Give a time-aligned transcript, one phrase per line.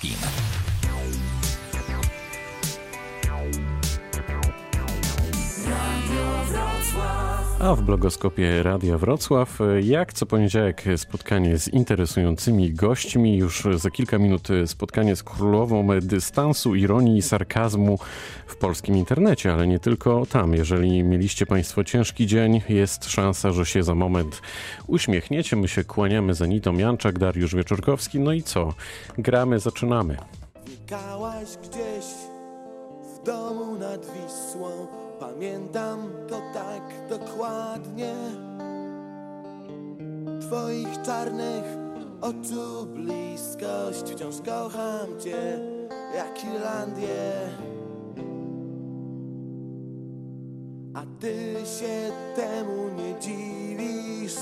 [0.00, 0.47] team.
[7.60, 14.18] A w blogoskopie Radia Wrocław, jak co poniedziałek spotkanie z interesującymi gośćmi, już za kilka
[14.18, 17.98] minut spotkanie z królową dystansu, ironii i sarkazmu
[18.46, 20.54] w polskim internecie, ale nie tylko tam.
[20.54, 24.42] Jeżeli mieliście Państwo ciężki dzień, jest szansa, że się za moment
[24.86, 25.56] uśmiechniecie.
[25.56, 28.20] My się kłaniamy za Nitą Janczak, Dariusz Wieczorkowski.
[28.20, 28.74] No i co?
[29.18, 30.16] Gramy, zaczynamy.
[31.62, 32.04] Gdzieś
[33.14, 34.97] w domu nad Wisłą
[35.38, 38.14] Pamiętam to tak dokładnie.
[40.40, 41.64] Twoich czarnych
[42.20, 45.60] oczu bliskość Wciąż kocham Cię
[46.14, 47.32] jak Irlandię.
[50.94, 54.40] A Ty się temu nie dziwisz.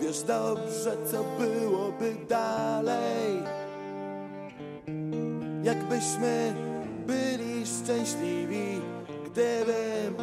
[0.00, 3.42] Wiesz dobrze co byłoby dalej.
[5.62, 6.54] Jakbyśmy
[7.06, 8.89] byli szczęśliwi
[9.32, 10.16] Gdybym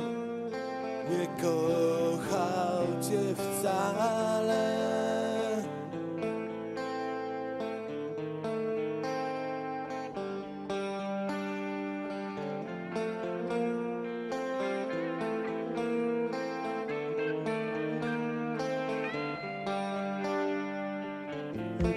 [1.09, 4.77] nie kochał cię wcale.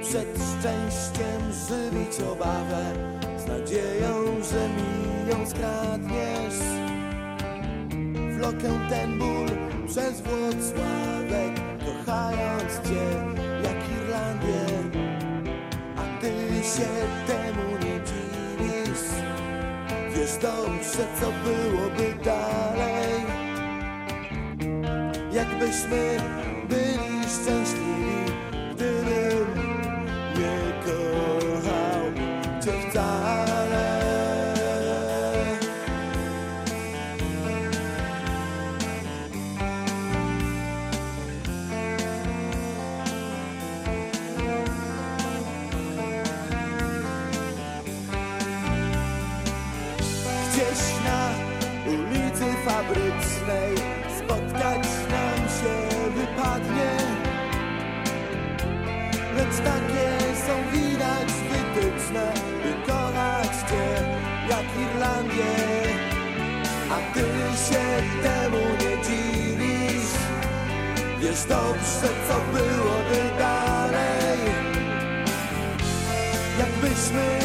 [0.03, 2.85] Przed szczęściem żywić obawę
[3.39, 6.90] Z nadzieją, że mi ją skradniesz
[8.41, 9.47] Wlokę ten ból
[9.89, 13.05] przez Włocławek Kochając Cię
[13.65, 14.65] jak Irlandię.
[15.97, 16.33] A Ty
[16.65, 16.89] się
[17.27, 19.07] temu nie dziwisz.
[20.15, 23.21] Wiesz dobrze co byłoby dalej
[25.33, 26.17] Jakbyśmy
[71.31, 74.39] Wiesz dobrze co byłoby dalej?
[76.59, 77.40] Jakbyśmy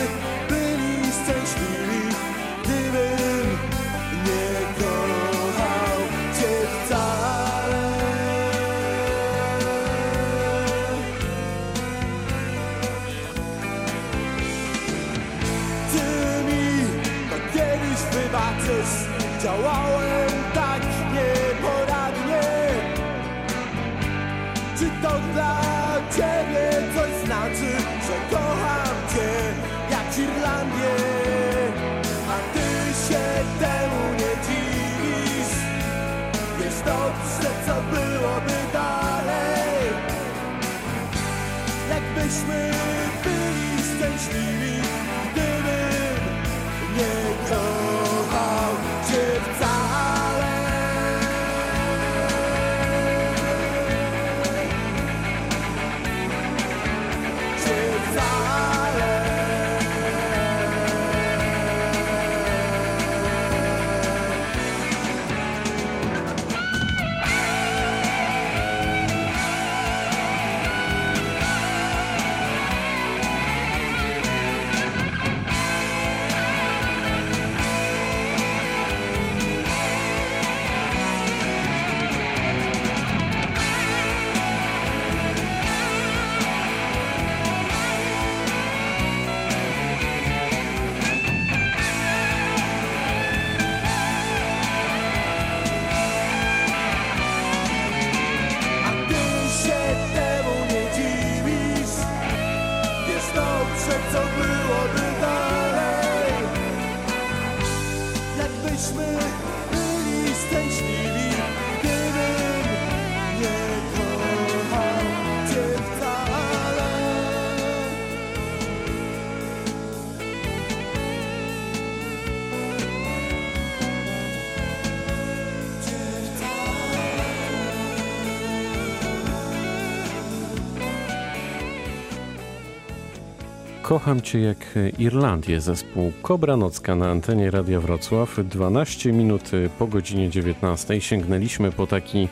[133.87, 134.57] Kocham Cię jak
[134.97, 138.39] Irlandię, zespół Kobra Nocka na antenie Radia Wrocław.
[138.43, 142.29] 12 minut po godzinie 19 sięgnęliśmy po taki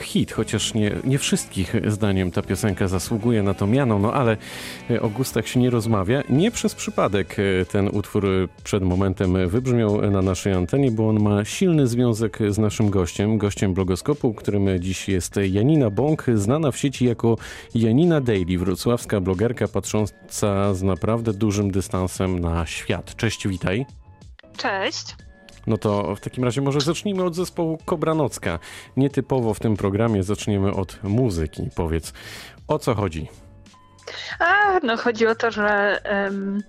[0.00, 4.36] hit, chociaż nie, nie wszystkich zdaniem ta piosenka zasługuje na to miano, no ale
[4.90, 6.22] e, o gustach się nie rozmawia.
[6.28, 8.26] Nie przez przypadek e, ten utwór
[8.64, 13.74] przed momentem wybrzmiał na naszej antenie, bo on ma silny związek z naszym gościem, gościem
[13.74, 17.36] blogoskopu, którym dziś jest Janina Bąk, znana w sieci jako
[17.74, 23.16] Janina Daily, wrocławska blogerka patrząca z naprawdę dużym dystansem na świat.
[23.16, 23.86] Cześć, witaj.
[24.56, 25.23] Cześć.
[25.66, 28.58] No to w takim razie może zacznijmy od zespołu Kobranocka.
[28.96, 31.68] Nietypowo w tym programie zaczniemy od muzyki.
[31.76, 32.12] Powiedz,
[32.68, 33.28] o co chodzi?
[34.38, 36.62] A, no chodzi o to, że um,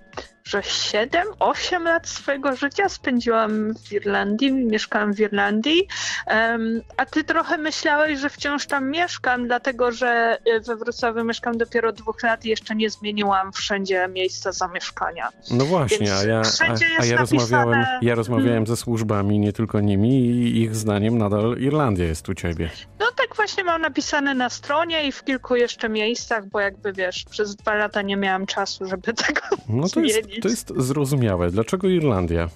[0.46, 5.88] że 7-8 lat swojego życia spędziłam w Irlandii, mieszkałam w Irlandii,
[6.26, 11.58] um, a ty trochę myślałeś, że wciąż tam mieszkam, dlatego że y, we Wrocławiu mieszkam
[11.58, 15.28] dopiero dwóch lat i jeszcze nie zmieniłam wszędzie miejsca zamieszkania.
[15.50, 18.66] No właśnie, a ja, a, a ja, rozmawiałem, ja rozmawiałem hmm.
[18.66, 22.70] ze służbami, nie tylko nimi i ich zdaniem nadal Irlandia jest u ciebie.
[23.00, 27.24] No tak właśnie mam napisane na stronie i w kilku jeszcze miejscach, bo jakby wiesz,
[27.30, 31.50] przez dwa lata nie miałam czasu, żeby tego no to jest, to jest zrozumiałe.
[31.50, 32.48] Dlaczego Irlandia?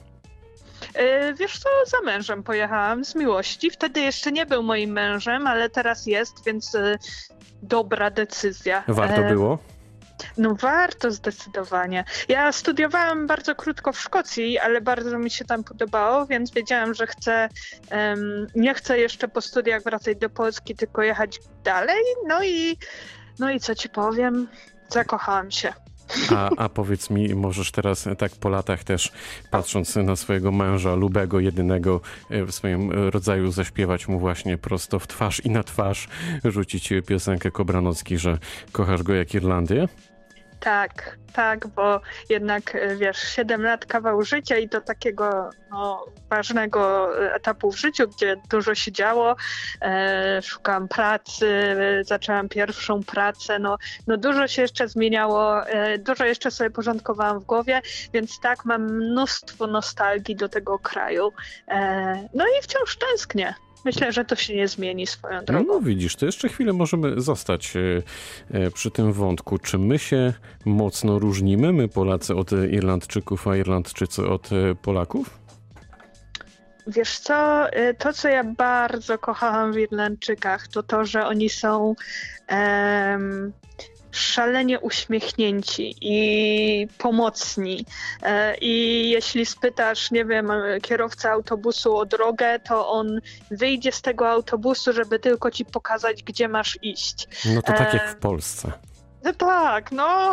[0.94, 3.70] Yy, wiesz co, za mężem pojechałam z miłości.
[3.70, 6.98] Wtedy jeszcze nie był moim mężem, ale teraz jest, więc yy,
[7.62, 8.84] dobra decyzja.
[8.88, 9.58] Warto e, było?
[10.38, 12.04] No warto zdecydowanie.
[12.28, 17.06] Ja studiowałam bardzo krótko w Szkocji, ale bardzo mi się tam podobało, więc wiedziałam, że
[17.06, 17.48] chcę,
[17.90, 22.02] um, nie chcę jeszcze po studiach wracać do Polski, tylko jechać dalej.
[22.26, 22.76] No i,
[23.38, 24.48] no i co ci powiem,
[24.88, 25.72] zakochałam się.
[26.30, 29.12] A, a powiedz mi, możesz teraz tak po latach też,
[29.50, 35.06] patrząc na swojego męża, lubego, jedynego e, w swoim rodzaju, zaśpiewać mu właśnie prosto w
[35.06, 36.08] twarz i na twarz,
[36.44, 38.38] rzucić piosenkę Kobranocki, że
[38.72, 39.88] kochasz go jak Irlandię?
[40.60, 47.10] Tak, tak, bo jednak e, wiesz, 7 lat kawał życia i do takiego no, ważnego
[47.34, 49.36] etapu w życiu, gdzie dużo się działo.
[49.82, 53.76] E, szukałam pracy, zaczęłam pierwszą pracę, no,
[54.06, 58.82] no dużo się jeszcze zmieniało, e, dużo jeszcze sobie porządkowałam w głowie, więc tak, mam
[58.82, 61.32] mnóstwo nostalgii do tego kraju.
[61.68, 63.54] E, no i wciąż tęsknię.
[63.84, 65.64] Myślę, że to się nie zmieni swoją drogą.
[65.68, 67.80] No widzisz, to jeszcze chwilę możemy zostać e,
[68.50, 69.58] e, przy tym wątku.
[69.58, 70.32] Czy my się
[70.64, 75.40] mocno różnimy, my Polacy od Irlandczyków, a Irlandczycy od e, Polaków?
[76.86, 77.66] Wiesz co,
[77.98, 81.94] to co ja bardzo kochałam w Irlandczykach, to to, że oni są
[84.12, 87.84] szalenie uśmiechnięci i pomocni.
[88.22, 90.52] E, I jeśli spytasz, nie wiem,
[90.82, 93.20] kierowcę autobusu o drogę, to on
[93.50, 97.28] wyjdzie z tego autobusu, żeby tylko ci pokazać, gdzie masz iść.
[97.54, 98.72] No to tak jak w Polsce.
[99.24, 100.32] No tak, no.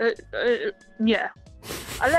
[0.00, 0.14] E,
[1.00, 1.30] nie,
[2.00, 2.18] ale...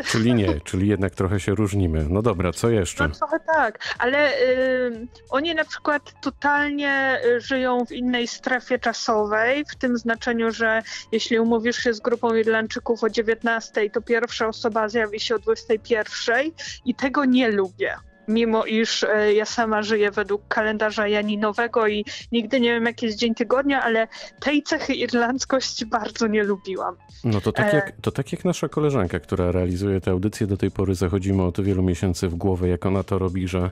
[0.00, 2.06] Y, czyli nie, czyli jednak trochę się różnimy.
[2.10, 3.08] No dobra, co jeszcze?
[3.08, 9.64] No trochę tak, ale y, oni na przykład totalnie y, żyją w innej strefie czasowej,
[9.64, 10.82] w tym znaczeniu, że
[11.12, 16.50] jeśli umówisz się z grupą Irlandczyków o 19, to pierwsza osoba zjawi się o 21
[16.84, 17.96] i tego nie lubię
[18.28, 23.18] mimo iż e, ja sama żyję według kalendarza janinowego i nigdy nie wiem, jaki jest
[23.18, 24.08] dzień tygodnia, ale
[24.40, 26.96] tej cechy irlandzkości bardzo nie lubiłam.
[27.24, 30.56] No to tak, e, jak, to tak jak nasza koleżanka, która realizuje tę audycję, do
[30.56, 33.70] tej pory zachodzimy od wielu miesięcy w głowę, jak ona to robi, że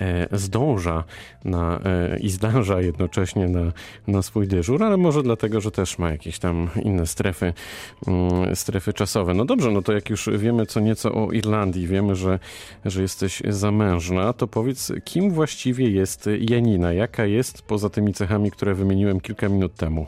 [0.00, 1.04] e, zdąża
[1.44, 1.80] na,
[2.20, 3.72] i zdąża jednocześnie na,
[4.06, 7.52] na swój dyżur, ale może dlatego, że też ma jakieś tam inne strefy,
[8.06, 9.34] mm, strefy czasowe.
[9.34, 12.38] No dobrze, no to jak już wiemy co nieco o Irlandii, wiemy, że,
[12.84, 16.92] że jesteś za mężna, to powiedz, kim właściwie jest Janina?
[16.92, 20.06] Jaka jest poza tymi cechami, które wymieniłem kilka minut temu?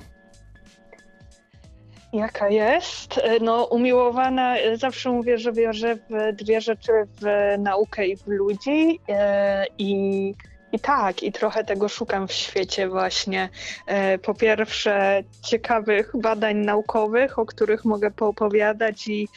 [2.13, 3.21] Jaka jest?
[3.41, 9.01] No, umiłowana, zawsze mówię, że wierzę w dwie rzeczy, w naukę i w ludzi.
[9.09, 10.35] E, I,
[10.73, 13.49] i tak, i trochę tego szukam w świecie właśnie.
[13.87, 19.29] E, po pierwsze, ciekawych badań naukowych, o których mogę poopowiadać i...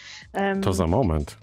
[0.62, 1.38] To za moment.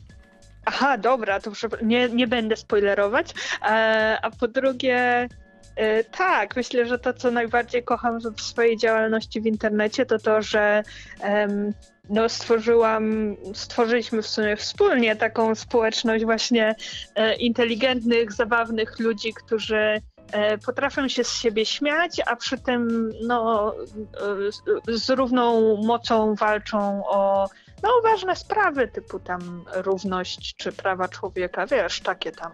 [0.72, 1.50] Aha, dobra, to
[1.82, 3.34] nie, nie będę spoilerować.
[3.62, 5.28] E, a po drugie,
[5.76, 10.42] e, tak, myślę, że to, co najbardziej kocham w swojej działalności w internecie, to to,
[10.42, 10.82] że
[12.10, 16.74] no, stworzyłam, stworzyliśmy w sumie wspólnie taką społeczność właśnie
[17.14, 20.00] e, inteligentnych, zabawnych ludzi, którzy
[20.66, 23.74] potrafią się z siebie śmiać, a przy tym no,
[24.88, 27.48] z równą mocą walczą o
[27.82, 32.52] no ważne sprawy typu tam równość czy prawa człowieka, wiesz, takie tam.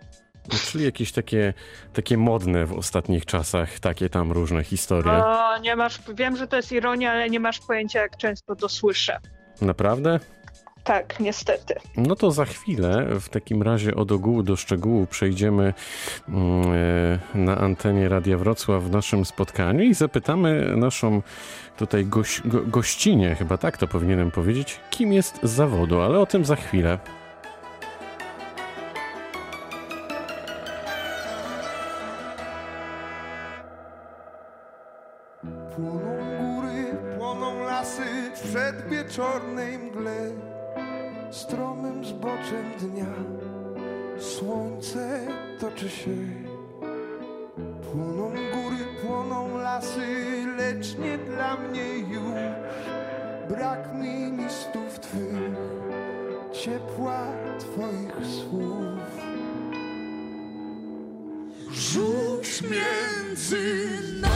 [0.53, 1.55] No, czyli jakieś takie,
[1.93, 5.13] takie modne w ostatnich czasach, takie tam różne historie.
[5.13, 8.69] O, nie masz, wiem, że to jest ironia, ale nie masz pojęcia, jak często to
[8.69, 9.19] słyszę.
[9.61, 10.21] Naprawdę?
[10.87, 11.75] Tak, niestety.
[11.97, 15.75] No to za chwilę w takim razie od ogółu do szczegółu przejdziemy
[16.29, 16.73] mm,
[17.35, 21.23] e, na antenie Radia Wrocław w naszym spotkaniu i zapytamy naszą
[21.77, 26.27] tutaj goś, go, gościnię, chyba tak to powinienem powiedzieć, kim jest z zawodu, ale o
[26.27, 26.99] tym za chwilę.
[35.77, 36.01] Płoną
[36.39, 38.03] góry, płoną lasy
[38.35, 40.56] w przedwieczornej mgle
[41.37, 43.15] Stromym zboczem dnia.
[44.19, 45.21] Słońce
[45.61, 46.17] toczy się.
[47.83, 52.41] Płoną góry, płoną lasy, lecz nie dla mnie już.
[53.49, 55.57] Brak mi listów twych,
[56.53, 57.27] ciepła
[57.59, 58.99] twoich słów.
[61.71, 63.89] Rzuć między
[64.21, 64.36] nas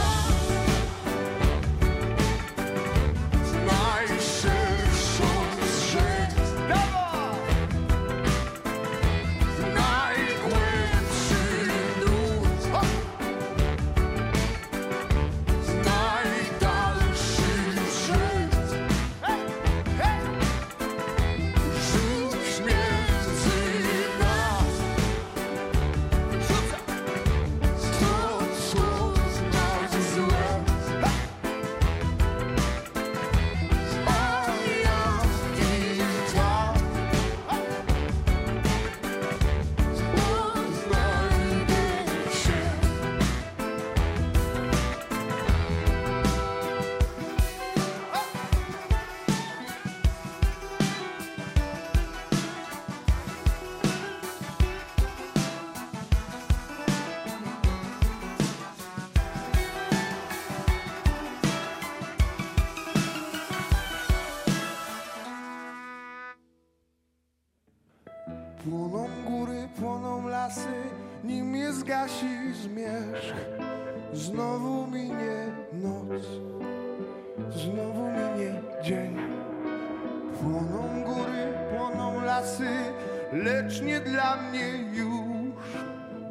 [83.81, 85.21] nie dla mnie już.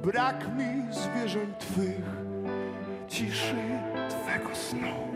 [0.02, 2.04] Brak mi zwierząt twych,
[3.08, 3.54] ciszy
[4.08, 5.10] twego snu.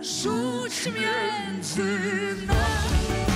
[0.00, 1.82] Rzuć między
[2.46, 3.29] nas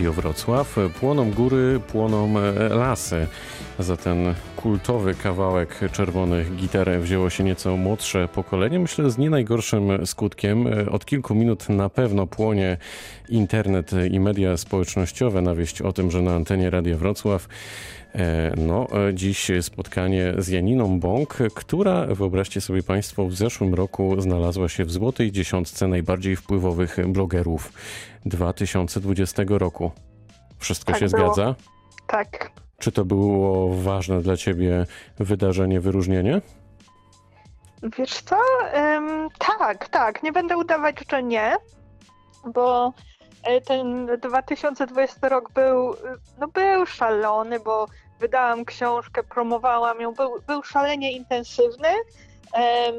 [0.00, 0.76] Radio Wrocław.
[1.00, 3.26] Płoną góry, płoną e, lasy.
[3.78, 8.78] Za ten kultowy kawałek czerwonych gitar wzięło się nieco młodsze pokolenie.
[8.78, 10.66] Myślę, z nie najgorszym skutkiem.
[10.90, 12.76] Od kilku minut na pewno płonie
[13.28, 17.99] internet i media społecznościowe na wieść o tym, że na antenie Radia Wrocław E,
[18.56, 24.68] No, e, dziś spotkanie z Janiną Bąk, która, wyobraźcie sobie Państwo, w zeszłym roku znalazła
[24.68, 27.72] się w złotej dziesiątce najbardziej wpływowych blogerów
[28.26, 29.90] 2020 roku.
[30.58, 31.34] Wszystko Tak się było.
[31.34, 31.54] zgadza?
[32.06, 32.50] Tak.
[32.78, 34.86] Czy to było ważne dla Ciebie
[35.18, 36.40] wydarzenie, wyróżnienie?
[37.98, 38.36] Wiesz co?
[38.96, 40.22] Ym, tak, tak.
[40.22, 41.56] Nie będę udawać, że nie,
[42.54, 42.92] bo e,
[43.66, 45.96] ten 2020 rok był, y,
[46.40, 47.86] no był szalony, bo
[48.20, 51.88] wydałam książkę, promowałam ją, był, był szalenie intensywny.
[52.52, 52.94] Em,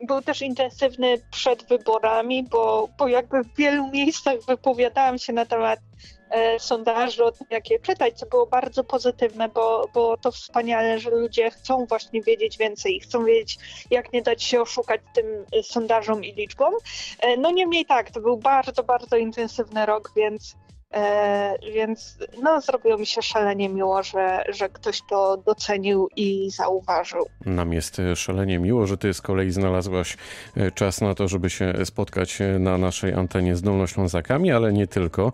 [0.00, 5.78] był też intensywny przed wyborami, bo, bo jakby w wielu miejscach wypowiadałam się na temat
[6.34, 10.98] e, sondaży, o tym, jak je czytać, co było bardzo pozytywne, bo, bo to wspaniale,
[10.98, 13.58] że ludzie chcą właśnie wiedzieć więcej, chcą wiedzieć,
[13.90, 15.26] jak nie dać się oszukać tym
[15.62, 16.74] sondażom i liczbom.
[17.20, 20.56] E, no niemniej tak, to był bardzo, bardzo intensywny rok, więc,
[21.74, 27.26] więc no, zrobiło mi się szalenie miło, że, że ktoś to docenił i zauważył.
[27.46, 30.16] Nam jest e, szalenie miło, że Ty z kolei znalazłaś
[30.56, 34.86] e, czas na to, żeby się spotkać e, na naszej antenie z Dolnoślązakami, ale nie
[34.86, 35.32] tylko,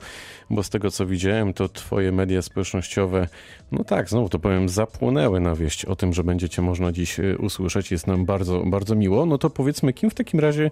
[0.51, 3.29] bo z tego co widziałem, to Twoje media społecznościowe,
[3.73, 7.39] no tak, znowu to powiem, zapłonęły na wieść o tym, że będziecie można dziś e,
[7.39, 7.91] usłyszeć.
[7.91, 9.27] Jest nam bardzo, bardzo miło.
[9.27, 10.71] No to powiedzmy, kim w takim razie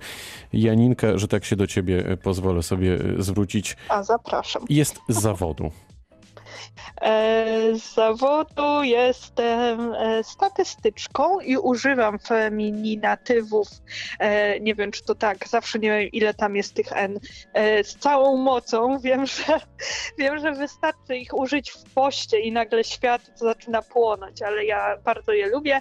[0.53, 4.65] Janinka, że tak się do Ciebie e, pozwolę sobie e, zwrócić, A zapraszam.
[4.79, 5.71] Jest z zawodu.
[7.01, 13.69] E, Z zawodu jestem e, statystyczką i używam feminatywów.
[14.19, 17.21] E, Nie wiem, czy to tak, zawsze nie wiem, ile tam jest tych N.
[17.83, 19.61] Z całą mocą wiem, że
[20.19, 25.33] wiem, że wystarczy ich użyć w poście i nagle świat zaczyna płonąć, ale ja bardzo
[25.33, 25.81] je lubię.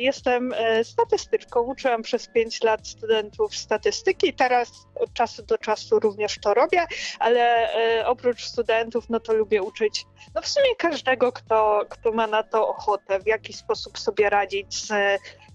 [0.00, 6.54] Jestem statystyczką, uczyłam przez 5 lat studentów statystyki, teraz od czasu do czasu również to
[6.54, 6.86] robię,
[7.18, 7.70] ale
[8.06, 12.68] oprócz studentów, no to lubię uczyć no w sumie każdego, kto, kto ma na to
[12.68, 14.92] ochotę, w jaki sposób sobie radzić z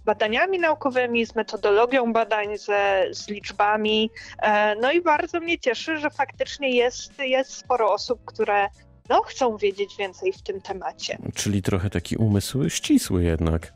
[0.06, 4.12] badaniami naukowymi, z metodologią badań, ze, z liczbami.
[4.42, 8.68] E, No i bardzo mnie cieszy, że faktycznie jest, jest sporo osób, które
[9.10, 11.18] no, chcą wiedzieć więcej w tym temacie.
[11.36, 13.74] Czyli trochę taki umysł ścisły jednak.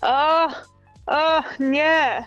[0.00, 0.48] O,
[1.06, 2.24] o nie!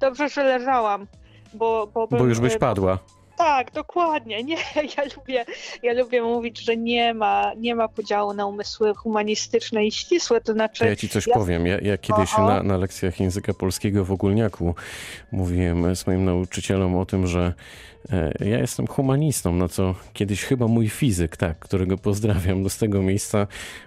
[0.00, 1.06] Dobrze, że leżałam.
[1.54, 2.98] Bo, bo, Bo już byś e, padła.
[3.38, 4.44] Tak, dokładnie.
[4.44, 4.56] Nie,
[4.96, 5.44] ja lubię,
[5.82, 10.52] ja lubię mówić, że nie ma, nie ma podziału na umysły humanistyczne i ścisłe, to
[10.52, 11.66] znaczy ja ci coś ja- powiem.
[11.66, 12.46] Ja, ja kiedyś Aha.
[12.46, 14.74] na, na lekcjach języka polskiego w ogólniaku
[15.32, 17.52] mówiłem swoim nauczycielom o tym, że
[18.40, 23.02] ja jestem humanistą, na co kiedyś chyba mój fizyk, tak, którego pozdrawiam, do z tego
[23.02, 23.46] miejsca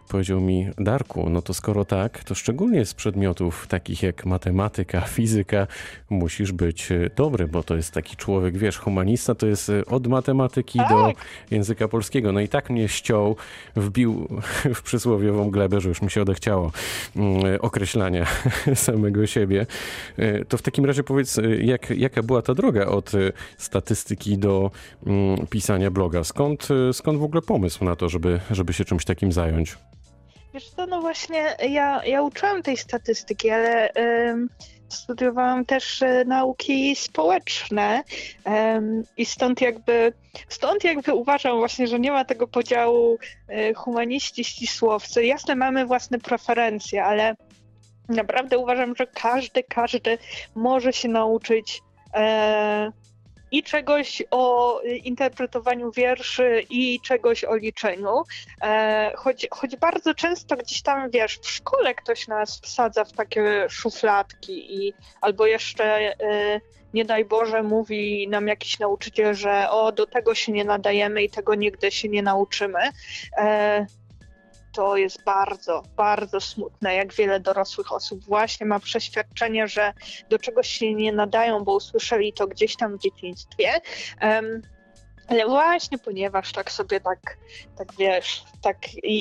[0.09, 5.67] powiedział mi, Darku, no to skoro tak, to szczególnie z przedmiotów takich jak matematyka, fizyka,
[6.09, 10.07] musisz być e, dobry, bo to jest taki człowiek, wiesz, humanista to jest e, od
[10.07, 11.15] matematyki do Tak.
[11.51, 12.31] języka polskiego.
[12.31, 13.35] No i tak mnie ściął,
[13.75, 14.27] wbił
[14.75, 16.71] w przysłowiową glebę, że już mi się odechciało
[17.15, 18.25] mm, określania
[18.75, 19.65] samego siebie.
[20.17, 23.31] E, To w takim razie powiedz, e, jak, jaka była ta droga od e,
[24.37, 24.71] do
[25.05, 26.23] mm, pisania bloga?
[26.23, 29.77] Skąd, e, skąd w ogóle pomysł na to, żeby, żeby się czymś takim zająć?
[30.53, 33.89] Wiesz co, no właśnie ja, ja uczyłam tej statystyki, ale
[34.93, 38.03] studiowałam też e, nauki społeczne
[39.17, 40.13] i stąd jakby,
[40.49, 45.25] stąd jakby uważam właśnie, że nie ma tego podziału e, humaniści, ścisłowcy.
[45.25, 47.35] Jasne, mamy własne preferencje, ale
[48.09, 50.17] naprawdę uważam, że każdy, każdy
[50.55, 51.81] może się nauczyć
[52.13, 52.91] e,
[53.51, 58.23] i czegoś o y, interpretowaniu wierszy, i czegoś o liczeniu.
[58.61, 63.65] E, choć, choć bardzo często gdzieś tam, wiesz, w szkole ktoś nas wsadza w takie
[63.69, 66.61] szufladki i albo jeszcze, e,
[66.93, 71.29] nie daj Boże, mówi nam jakiś nauczyciel, że o, do tego się nie nadajemy i
[71.29, 72.79] tego nigdy się nie nauczymy.
[74.71, 79.93] To jest bardzo, bardzo smutne, jak wiele dorosłych osób właśnie ma przeświadczenie, że
[80.29, 83.81] do czegoś się nie nadają, bo usłyszeli to gdzieś tam w dzieciństwie.
[84.19, 84.61] Em,
[85.27, 87.37] ale właśnie ponieważ tak sobie tak,
[87.77, 88.77] tak wiesz, tak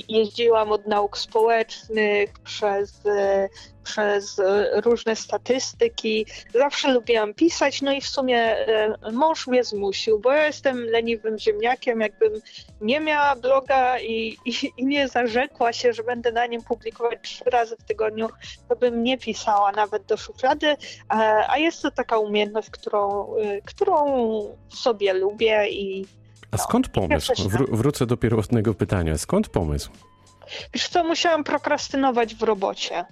[0.08, 3.48] jeździłam od nauk społecznych przez, e,
[3.85, 10.19] przez e, różne statystyki, zawsze lubiłam pisać, no i w sumie e, mąż mnie zmusił,
[10.19, 12.33] bo ja jestem leniwym ziemniakiem, jakbym
[12.81, 17.45] nie miała bloga i, i, i nie zarzekła się, że będę na nim publikować trzy
[17.45, 18.29] razy w tygodniu,
[18.69, 20.77] to bym nie pisała nawet do szuflady, e,
[21.49, 23.27] a jest to taka umiejętność, którą,
[23.64, 24.05] którą
[24.69, 26.07] sobie lubię i
[26.51, 27.33] A skąd pomysł?
[27.33, 29.19] Wró- wrócę do pierwotnego pytania.
[29.19, 29.90] Skąd pomysł?
[30.75, 33.05] Wiesz co, musiałam prokrastynować w robocie.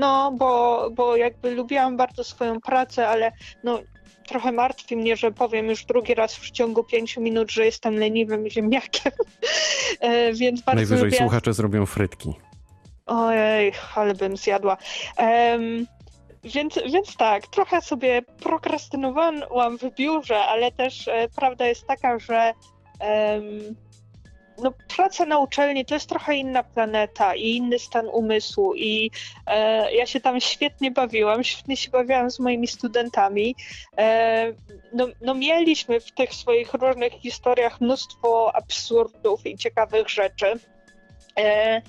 [0.00, 3.32] No, bo, bo jakby lubiłam bardzo swoją pracę, ale
[3.64, 3.80] no
[4.26, 8.50] trochę martwi mnie, że powiem już drugi raz w ciągu pięciu minut, że jestem leniwym
[8.50, 9.12] ziemniakiem.
[10.00, 12.34] E, Więc bardzo Najwyżej słuchacze zrobią frytki.
[13.06, 14.76] Ojej, ale bym zjadła.
[15.16, 15.86] Em,
[16.44, 22.52] więc, więc tak, trochę sobie prokrastynowałam w biurze, ale też e, prawda jest taka, że
[23.00, 23.42] em,
[24.62, 29.10] no, praca na uczelni to jest trochę inna planeta i inny stan umysłu i
[29.46, 33.56] e, ja się tam świetnie bawiłam, świetnie się bawiłam z moimi studentami.
[33.98, 34.52] E,
[34.92, 40.52] no, no mieliśmy w tych swoich różnych historiach mnóstwo absurdów i ciekawych rzeczy.
[41.38, 41.82] E,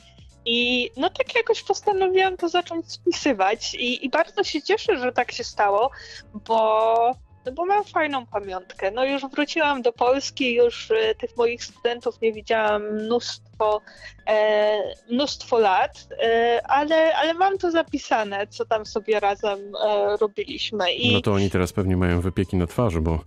[0.45, 5.31] i no tak jakoś postanowiłam to zacząć spisywać i, i bardzo się cieszę, że tak
[5.31, 5.91] się stało,
[6.33, 8.91] bo, no bo mam fajną pamiątkę.
[8.91, 13.81] No już wróciłam do Polski, już e, tych moich studentów nie widziałam mnóstwo,
[14.27, 14.77] e,
[15.09, 20.93] mnóstwo lat, e, ale, ale mam to zapisane, co tam sobie razem e, robiliśmy.
[20.93, 23.19] I No to oni teraz pewnie mają wypieki na twarzy, bo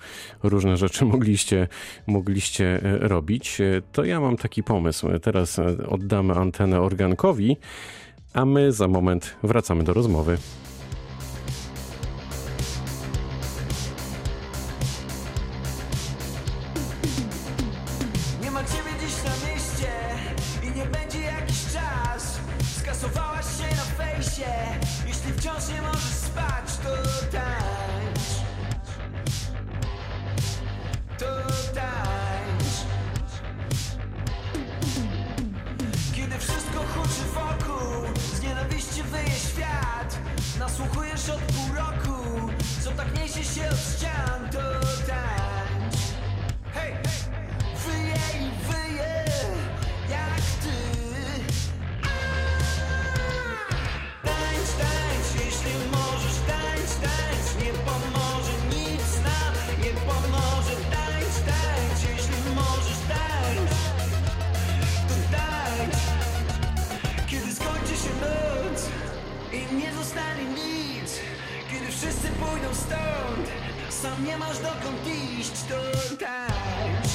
[0.43, 1.69] różne rzeczy mogliście,
[2.07, 3.61] mogliście e, robić.
[3.61, 5.09] E, To ja mam taki pomysł.
[5.23, 7.57] Teraz oddamy antenę organkowi,
[8.35, 10.39] a my za moment wracamy do rozmowy.
[74.05, 75.75] Sam nie masz dokąd iść, to
[76.17, 77.14] tańcz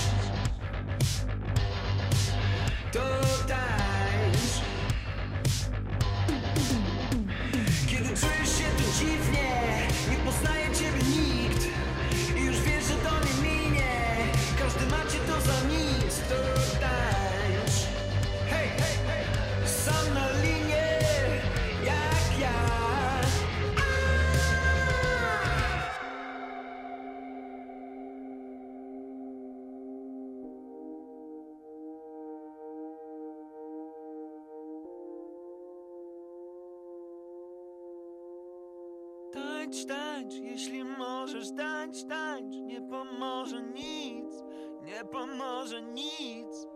[41.89, 44.43] tańcz, tańcz Nie pomoże nic,
[44.83, 46.67] nie pomoże nic.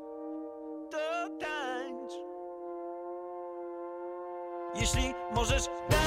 [0.92, 2.14] To tańcz.
[4.76, 6.03] Jeśli możesz, tańcz,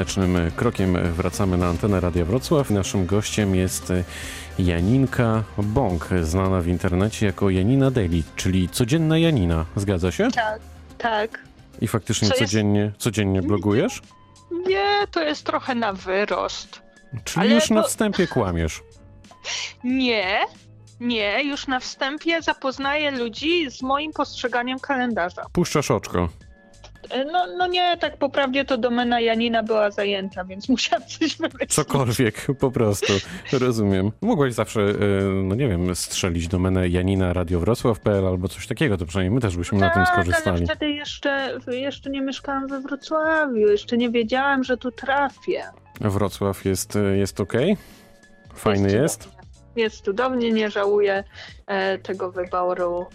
[0.00, 2.70] Tanecznym krokiem wracamy na antenę Radia Wrocław.
[2.70, 3.92] Naszym gościem jest
[4.58, 9.66] Janinka Bąk, znana w internecie jako Janina Daily, czyli codzienna Janina.
[9.76, 10.28] Zgadza się?
[10.30, 10.60] tak,
[10.98, 11.38] tak.
[11.80, 14.02] I faktycznie Co jest- codziennie, codziennie blogujesz?
[14.66, 16.82] Nie, to jest trochę na wyrost.
[17.24, 18.82] Czyli Ale już na to- wstępie kłamiesz.
[19.84, 20.38] Nie,
[21.00, 25.42] nie, już na wstępie zapoznaję ludzi z moim postrzeganiem kalendarza.
[25.52, 26.28] Puszczasz oczko.
[27.10, 31.36] E, No, no nie, tak po prawdzie to domena Janina była zajęta, więc musiałam coś
[31.36, 31.74] wymyślić.
[31.74, 33.12] Cokolwiek, po prostu.
[33.52, 34.12] Rozumiem.
[34.20, 34.94] Mogłaś zawsze, e,
[35.44, 39.78] no nie wiem, strzelić domenę Janina radiowrocław.pl albo coś takiego, to przynajmniej my też byśmy
[39.78, 40.64] na tym Tak, skorzystali.
[40.66, 45.62] wtedy jeszcze, jeszcze nie mieszkałam we Wrocławiu, jeszcze nie wiedziałam, że tu trafię.
[46.00, 47.52] Wrocław jest, e, jest ok?
[48.54, 49.22] Fajny Jest jest?
[49.22, 49.40] cudownie.
[49.76, 51.24] Jest cudownie, nie żałuję
[52.02, 53.06] tego wyboru.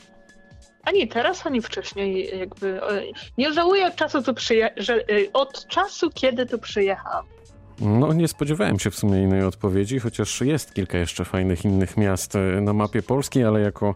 [0.86, 2.84] Ani teraz, ani wcześniej jakby.
[2.84, 3.02] E,
[3.38, 7.26] nie żałuję od czasu, przyje- że, e, od czasu, kiedy tu przyjechałam.
[7.82, 12.36] No, nie spodziewałem się w sumie innej odpowiedzi, chociaż jest kilka jeszcze fajnych innych miast
[12.36, 13.96] e, na mapie Polski, ale jako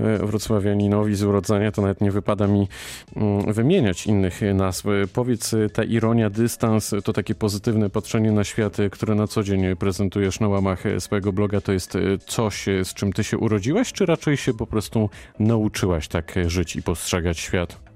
[0.00, 2.68] e, wrocławianinowi z urodzenia to nawet nie wypada mi
[3.16, 4.84] mm, wymieniać innych nazw.
[5.12, 9.76] Powiedz, e, ta ironia, dystans, to takie pozytywne patrzenie na świat, które na co dzień
[9.76, 14.36] prezentujesz na łamach swojego bloga, to jest coś, z czym ty się urodziłaś, czy raczej
[14.36, 17.87] się po prostu nauczyłaś tak żyć i postrzegać świat?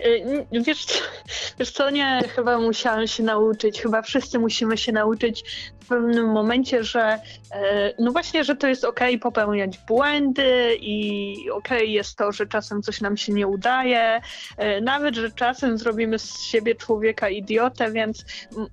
[0.00, 1.04] N- Wiesz, co-
[1.58, 5.44] wiesz co, nie, chyba musiałam się nauczyć, chyba wszyscy musimy się nauczyć
[5.80, 7.18] w pewnym momencie, że
[7.52, 12.82] e, no właśnie, że to jest okej popełniać błędy i okej jest to, że czasem
[12.82, 14.20] coś nam się nie udaje,
[14.56, 18.24] e, nawet, że czasem zrobimy z siebie człowieka idiotę, więc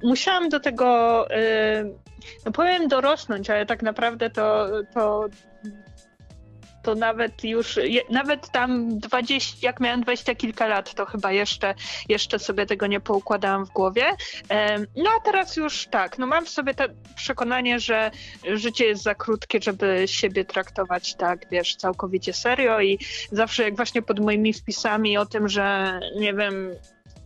[0.03, 1.83] musiałam do tego, e,
[2.45, 5.29] no powiem dorosnąć, ale tak naprawdę to, to
[6.83, 11.75] to nawet już, nawet tam 20, jak miałem dwadzieścia kilka lat, to chyba jeszcze,
[12.09, 14.03] jeszcze sobie tego nie poukładałam w głowie.
[14.95, 16.83] No a teraz już tak, no mam w sobie to
[17.15, 18.11] przekonanie, że
[18.53, 22.99] życie jest za krótkie, żeby siebie traktować tak, wiesz, całkowicie serio i
[23.31, 26.69] zawsze jak właśnie pod moimi wpisami o tym, że nie wiem,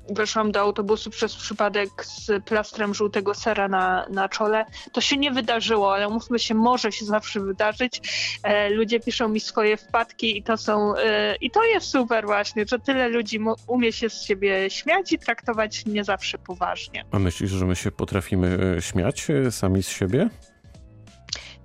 [0.09, 4.65] weszłam do autobusu przez przypadek z plastrem żółtego sera na, na czole.
[4.91, 8.01] To się nie wydarzyło, ale mówmy się, może się zawsze wydarzyć.
[8.43, 12.65] E, ludzie piszą mi swoje wpadki i to są, e, i to jest super właśnie,
[12.67, 17.05] że tyle ludzi umie się z siebie śmiać i traktować nie zawsze poważnie.
[17.11, 20.29] A myślisz, że my się potrafimy e, śmiać e, sami z siebie?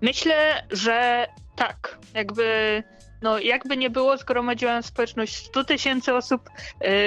[0.01, 2.83] Myślę, że tak, jakby
[3.23, 6.51] no jakby nie było, zgromadziłam społeczność 100 tysięcy osób,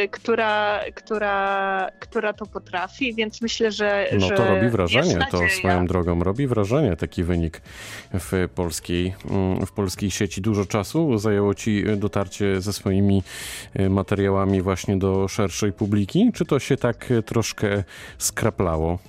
[0.03, 5.19] y, która, która, która to potrafi, więc myślę, że No że to robi jest wrażenie,
[5.31, 7.61] to swoją drogą robi wrażenie taki wynik
[8.13, 10.41] w polskiej, mm, w polskiej sieci.
[10.41, 13.23] Dużo czasu zajęło ci dotarcie ze swoimi
[13.73, 17.83] e, materiałami właśnie do szerszej publiki, czy to się tak e, troszkę
[18.17, 18.99] skraplało?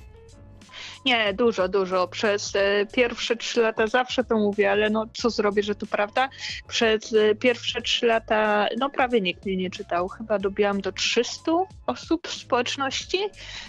[1.04, 2.08] Nie, dużo, dużo.
[2.08, 6.28] Przez e, pierwsze trzy lata zawsze to mówię, ale no co zrobię, że to prawda?
[6.68, 10.08] Przez e, pierwsze trzy lata no prawie nikt mnie nie czytał.
[10.08, 11.52] Chyba dobiłam do 300
[11.86, 13.18] osób w społeczności.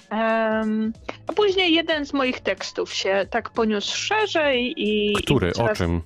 [0.09, 0.93] Em,
[1.27, 5.13] a później jeden z moich tekstów się tak poniósł szerzej i...
[5.13, 5.51] Który?
[5.57, 6.01] i O czym?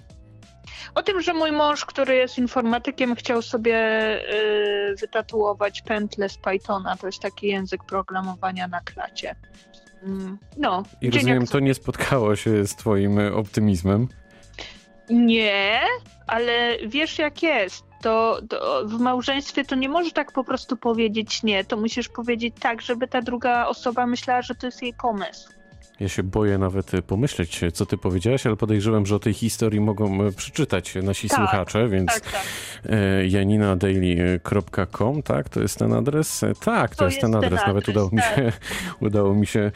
[0.96, 3.78] O tym, że mój mąż, który jest informatykiem, chciał sobie
[4.92, 6.98] y, wytatuować pętlę z Pythona.
[6.98, 9.36] To jest taki język programowania na klacie.
[10.04, 14.08] Mm, No, I rozumiem, jak to nie spotkało się z twoim e, optymizmem.
[15.10, 15.82] Nie,
[16.28, 17.84] ale wiesz jak jest.
[18.02, 21.66] To, to w małżeństwie to nie możesz tak po prostu powiedzieć nie.
[21.66, 25.50] To musisz powiedzieć tak, żeby ta druga osoba myślała, że to jest jej pomysł.
[26.00, 29.80] Ja się boję nawet e, pomyśleć, co ty powiedziałaś, ale podejrzewam, że o tej historii
[29.80, 32.42] mogą e, przeczytać nasi Tak, słuchacze, więc Tak, tak.
[33.28, 35.50] Janinadaily.com, tak?
[35.50, 36.46] To jest ten adres?
[36.66, 37.62] Tak, to, To jest ten ten adres.
[37.68, 38.36] Nawet adres, udało mi, tak.
[38.36, 38.52] się,
[39.08, 39.72] udało mi się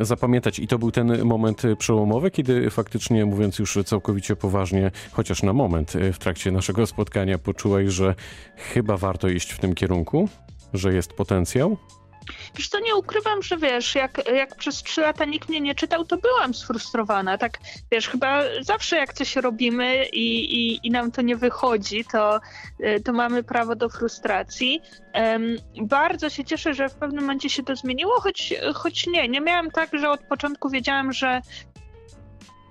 [0.00, 0.58] zapamiętać.
[0.58, 5.92] I to był ten moment przełomowy, kiedy faktycznie, mówiąc już całkowicie poważnie, chociaż na moment
[6.12, 8.14] w trakcie naszego spotkania poczułeś, że
[8.56, 10.28] chyba warto iść w tym kierunku?
[10.74, 11.76] Że jest potencjał?
[12.54, 16.04] Wiesz co, nie ukrywam, że wiesz, jak, jak przez trzy lata nikt mnie nie czytał,
[16.04, 17.38] to byłam sfrustrowana.
[17.38, 17.58] Tak,
[17.92, 22.40] wiesz, chyba zawsze jak coś robimy i, i, i nam to nie wychodzi, to,
[22.80, 24.82] y, to mamy prawo do frustracji.
[25.12, 29.28] Em, bardzo się cieszę, że w pewnym momencie się to zmieniło, choć, choć nie.
[29.28, 31.40] Nie miałam tak, że od początku wiedziałam, że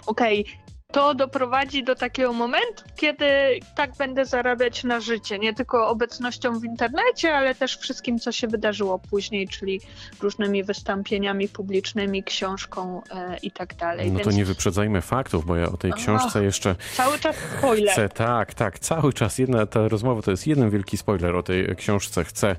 [0.06, 0.46] okej,
[0.92, 3.26] to doprowadzi do takiego momentu, kiedy
[3.76, 5.40] tak będę zarabiać na życie.
[5.40, 9.82] Nie tylko obecnością w internecie, ale też wszystkim, co się wydarzyło później, czyli
[10.22, 14.12] różnymi wystąpieniami publicznymi, książką e, i tak dalej.
[14.12, 17.94] No to Więc nie wyprzedzajmy faktów, bo ja o tej książce jeszcze cały czas spoiler.
[17.94, 19.38] Chcę, tak, tak, cały czas.
[19.38, 22.24] Jedna ta rozmowa to jest jeden wielki spoiler o tej książce.
[22.24, 22.56] Chcę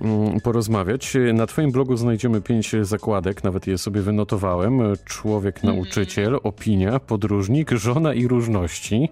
[0.00, 1.16] mm, porozmawiać.
[1.34, 4.96] Na Twoim blogu znajdziemy pięć zakładek, nawet je sobie wynotowałem.
[5.04, 9.08] Człowiek, nauczyciel, opinia, podróżnik, żona i różności.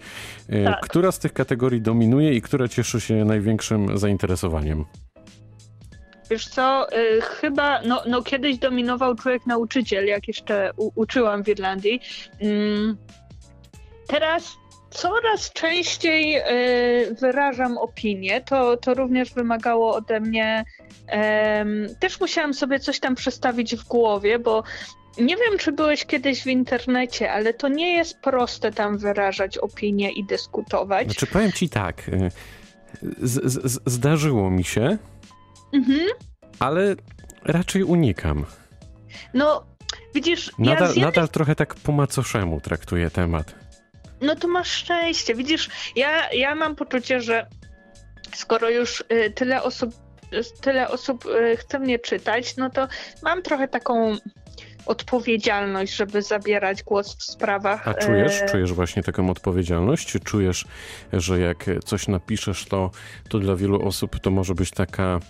[0.48, 0.80] E, Tak.
[0.80, 4.84] Która z tych kategorii dominuje i która cieszy się największym zainteresowaniem?
[6.30, 11.48] Wiesz co, y, chyba, no, no kiedyś dominował człowiek nauczyciel, jak jeszcze u, uczyłam w
[11.48, 12.00] Irlandii.
[12.40, 12.96] Mm,
[14.06, 14.56] teraz
[14.90, 18.40] coraz częściej y, wyrażam opinię.
[18.40, 20.64] To, to również wymagało ode mnie.
[21.06, 24.62] em, też musiałam sobie coś tam przestawić w głowie, bo
[25.18, 30.12] nie wiem, czy byłeś kiedyś w internecie, ale to nie jest proste tam wyrażać opinię
[30.12, 31.06] i dyskutować.
[31.06, 32.08] Znaczy, powiem ci tak.
[32.08, 32.30] y,
[33.22, 34.98] Z, z, zdarzyło mi się,
[35.74, 36.00] Mhm.
[36.58, 36.94] ale
[37.44, 38.46] raczej unikam.
[39.34, 39.64] No,
[40.14, 43.54] widzisz, ja Nadal, z jednej nadal trochę tak po macoszemu traktuję temat.
[44.20, 45.34] No to masz szczęście.
[45.34, 47.46] Widzisz, ja, ja mam poczucie, że
[48.34, 49.94] skoro już y, tyle osób,
[50.60, 52.88] tyle osób y, chce mnie czytać, no to
[53.22, 54.16] mam trochę taką
[54.86, 57.88] odpowiedzialność, żeby zabierać głos w sprawach.
[57.88, 60.06] A czujesz, e, czujesz właśnie taką odpowiedzialność?
[60.06, 60.64] Czy czujesz,
[61.12, 62.90] że jak coś napiszesz, to,
[63.28, 65.20] to dla wielu osób to może być taka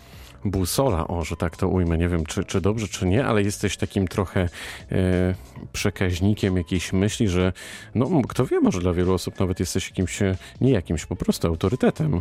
[0.45, 3.77] busola, o, że tak to ujmę, nie wiem, czy, czy dobrze, czy nie, ale jesteś
[3.77, 5.35] takim trochę e,
[5.73, 7.53] przekaźnikiem jakiejś myśli, że
[7.95, 11.49] no, kto wie, może dla wielu osób nawet jesteś jakimś, e, nie jakimś, po prostu
[11.49, 12.21] autorytetem.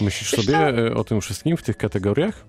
[0.00, 0.86] Myślisz Wiesz sobie co?
[0.86, 2.44] e, o tym wszystkim w tych kategoriach?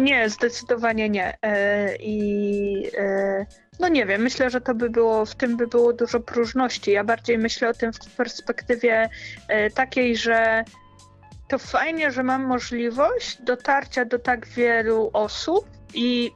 [0.00, 1.38] Nie, zdecydowanie nie.
[1.42, 3.46] E, I e,
[3.80, 6.90] no nie wiem, myślę, że to by było, w tym by było dużo próżności.
[6.90, 9.08] Ja bardziej myślę o tym w perspektywie
[9.48, 10.64] e, takiej, że
[11.48, 16.32] to fajnie, że mam możliwość dotarcia do tak wielu osób i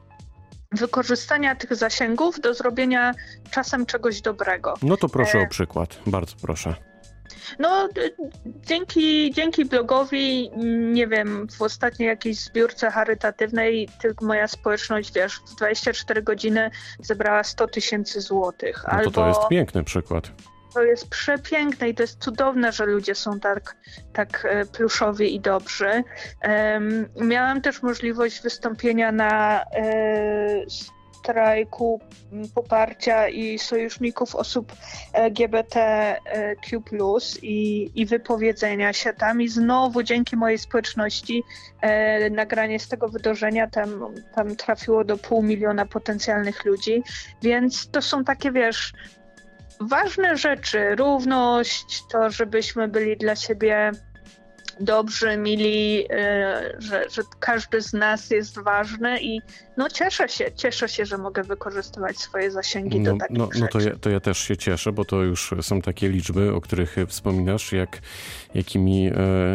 [0.71, 3.13] wykorzystania tych zasięgów do zrobienia
[3.51, 4.73] czasem czegoś dobrego.
[4.81, 6.90] No to proszę o przykład, bardzo proszę.
[7.59, 7.89] No,
[8.45, 10.51] dzięki, dzięki blogowi,
[10.93, 17.43] nie wiem, w ostatniej jakiejś zbiórce charytatywnej, tylko moja społeczność, wiesz, w 24 godziny zebrała
[17.43, 18.83] 100 tysięcy złotych.
[18.83, 20.31] No to Albo to jest piękny przykład.
[20.73, 23.75] to jest przepiękne i to jest cudowne, że ludzie są tak,
[24.13, 26.03] tak e, pluszowi i dobrzy.
[26.41, 30.65] Em, miałam też możliwość wystąpienia na e,
[31.21, 31.99] strajku
[32.33, 34.73] m, poparcia i sojuszników osób
[35.13, 36.81] LGBTQ+,
[37.41, 39.41] i, i wypowiedzenia się tam.
[39.41, 41.43] I znowu dzięki mojej społeczności
[41.81, 47.03] e, nagranie z tego wydarzenia tam, tam trafiło do pół miliona potencjalnych ludzi,
[47.41, 48.93] więc to są takie, wiesz,
[49.79, 53.91] ważne rzeczy, równość, to żebyśmy byli dla siebie
[54.79, 59.41] dobrzy, mili, e, że, że każdy z nas jest ważny i
[59.77, 63.67] no cieszę się, cieszę się, że mogę wykorzystywać swoje zasięgi No, do takich no, no
[63.67, 66.95] to, ja, to ja też się cieszę, bo to już są takie liczby, o których
[67.07, 68.01] wspominasz, jak,
[68.55, 69.13] jakimi e,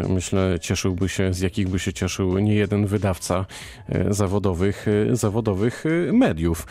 [0.08, 3.46] myślę cieszyłby się, z jakich by się cieszył nie jeden wydawca
[3.88, 6.66] e, zawodowych, zawodowych mediów.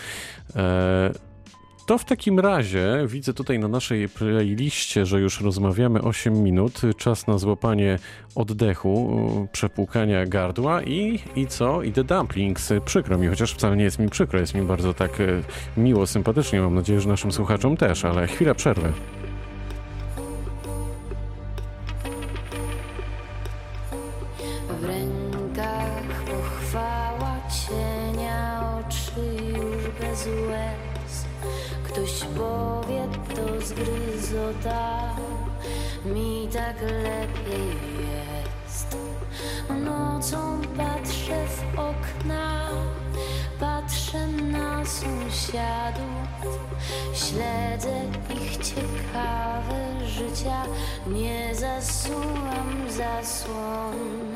[1.86, 6.82] To w takim razie widzę tutaj na naszej playliście, że już rozmawiamy 8 minut.
[6.98, 8.00] Czas na złapanie
[8.36, 11.84] oddechu, przepłukania gardła i, i co?
[11.84, 12.74] I The Dumplings.
[12.86, 15.26] Przykro mi, chociaż wcale nie jest mi przykro, jest mi bardzo tak e,
[15.78, 16.62] miło, sympatycznie.
[16.62, 18.94] Mam nadzieję, że naszym słuchaczom też, ale chwila przerwy.
[36.56, 37.68] Tak lepiej
[38.08, 38.98] jest.
[39.86, 42.70] Nocą patrzę w okna,
[43.60, 46.60] patrzę na sąsiadów,
[47.14, 50.64] śledzę ich ciekawe życia,
[51.08, 54.35] nie zasuwam zasłon.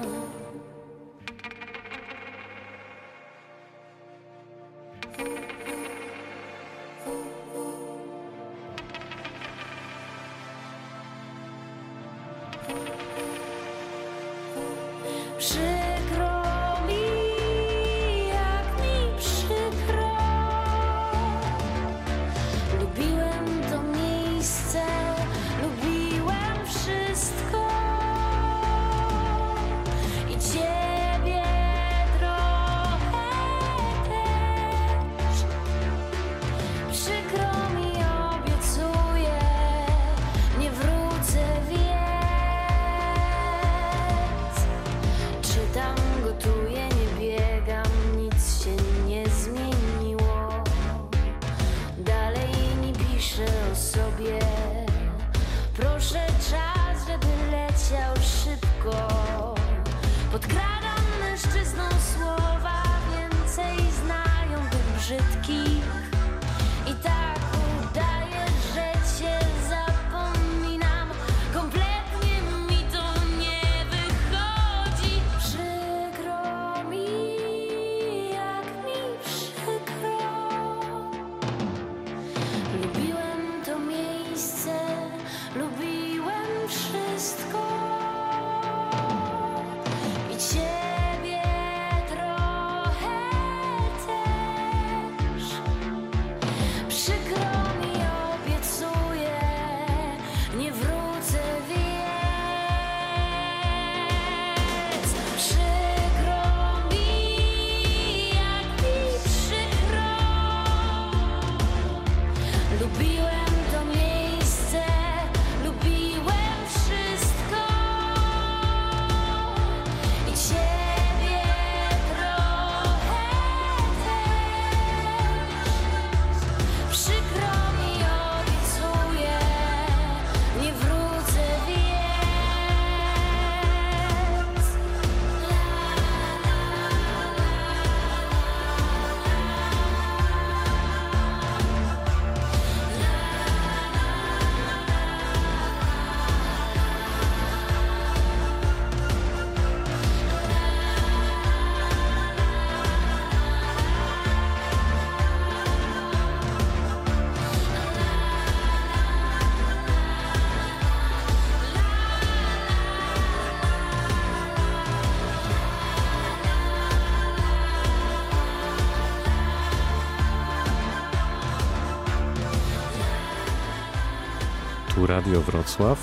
[174.99, 175.97] Tu Radio Wrocław.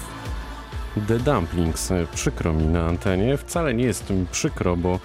[1.08, 1.90] The Dumplings.
[1.90, 3.36] E, Przykro mi na antenie.
[3.36, 5.00] Wcale nie jest mi przykro, bo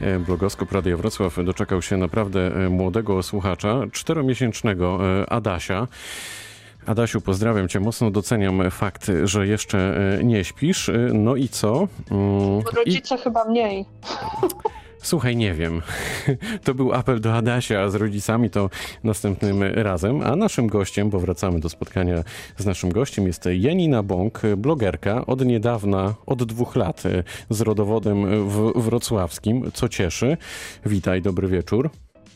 [0.00, 5.86] e, blogoskop Radio Wrocław doczekał się naprawdę e, młodego słuchacza, czteromiesięcznego Adasia.
[6.86, 7.80] Adasiu, pozdrawiam cię.
[7.80, 10.90] Mocno doceniam fakt, że jeszcze nie śpisz.
[11.14, 11.88] No i co?
[12.10, 13.84] Mm, Bo i- rodzice chyba mniej.
[15.02, 15.82] Słuchaj, nie wiem.
[16.64, 18.70] To był apel do Adasia, a z rodzicami to
[19.04, 20.22] następnym razem.
[20.22, 22.24] A naszym gościem, bo wracamy do spotkania
[22.56, 27.02] z naszym gościem, jest Janina Bąk, blogerka od niedawna, od dwóch lat,
[27.50, 30.36] z rodowodem w wrocławskim, co cieszy.
[30.86, 31.90] Witaj, dobry wieczór.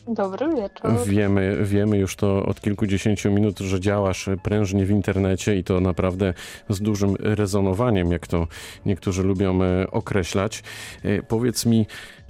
[0.07, 0.91] Dobry wieczór.
[1.05, 6.33] Wiemy, wiemy już to od kilkudziesięciu minut, że działasz prężnie w internecie i to naprawdę
[6.69, 8.47] z dużym rezonowaniem, jak to
[8.85, 10.63] niektórzy lubią e, określać.
[11.03, 11.85] E, Powiedz mi,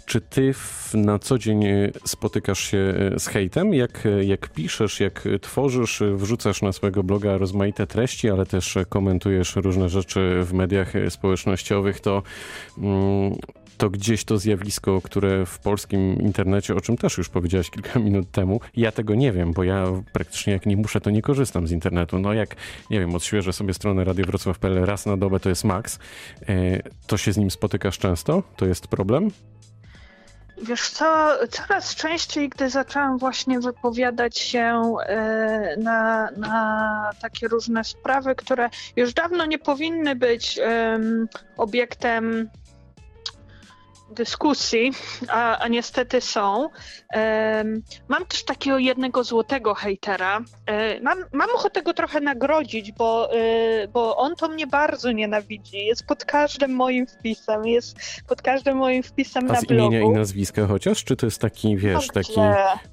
[0.06, 0.54] czy ty
[0.94, 3.74] na co dzień e, spotykasz się e, z hejtem?
[3.74, 9.56] Jak, e, jak piszesz, jak tworzysz, wrzucasz na swojego bloga rozmaite treści, ale też komentujesz
[9.56, 12.24] różne rzeczy w mediach społecznościowych, to
[12.78, 13.36] mm,
[13.78, 18.32] to gdzieś to zjawisko, które w polskim internecie, o czym też już powiedziałaś kilka minut
[18.32, 21.72] temu, ja tego nie wiem, bo ja praktycznie jak nie muszę, to nie korzystam z
[21.72, 22.20] internetu.
[22.20, 22.56] No jak,
[22.90, 26.00] nie wiem, odświeżę sobie stronę radiowrocław.pl raz na dobę, to jest maks.
[27.08, 28.44] To się z nim spotykasz często?
[28.56, 29.30] To jest problem?
[30.58, 38.36] Wiesz co, coraz częściej, gdy zaczęłam właśnie wypowiadać się e, na, na takie różne sprawy,
[38.36, 41.28] które już dawno nie powinny być em,
[41.58, 42.50] obiektem
[44.12, 44.92] dyskusji,
[45.30, 46.70] a, a niestety są.
[48.08, 50.42] Mam też takiego jednego złotego hejtera.
[50.66, 55.78] E, mam, mam ochotę go trochę nagrodzić, bo, e, bo on to mnie bardzo nienawidzi.
[55.86, 57.96] Jest pod każdym moim wpisem, jest
[58.28, 59.86] pod każdym moim wpisem A na z blogu.
[59.94, 61.04] imienia i nazwiska chociaż?
[61.04, 62.36] Czy to jest taki, wiesz, No taki,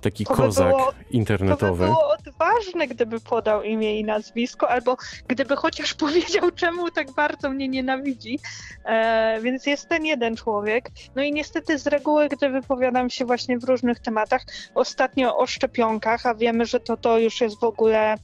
[0.01, 1.85] taki To by kozak było- To by internetowy?
[1.85, 4.97] było odważne, gdyby podał imię i nazwisko, albo
[5.29, 8.39] gdyby chociaż powiedział, czemu tak bardzo mnie nienawidzi.
[8.85, 10.89] E, więc jest ten jeden człowiek.
[11.17, 14.43] No i niestety z reguły, gdy wypowiadam się właśnie w różnych tematach,
[14.75, 18.15] ostatnio o szczepionkach, a wiemy, że to, to już jest w ogóle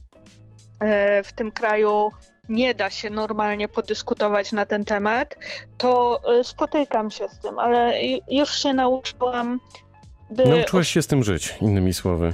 [0.79, 2.11] e, w tym kraju
[2.49, 5.35] nie da się normalnie podyskutować na ten temat,
[5.77, 9.59] to e, spotykam się z tym, ale ju- już się nauczyłam,
[10.31, 12.33] by Nauczyłaś się z tym żyć, innymi słowy.